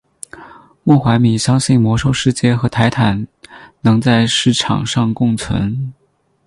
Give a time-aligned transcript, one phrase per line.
[0.81, 3.27] 莫怀米相信魔兽世界和泰坦
[3.81, 5.93] 能在市场上共存。